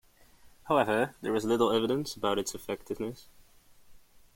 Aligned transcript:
However, 0.63 1.13
there 1.21 1.35
is 1.35 1.45
little 1.45 1.71
evidence 1.71 2.15
about 2.15 2.39
its 2.39 2.55
effectiveness. 2.55 3.27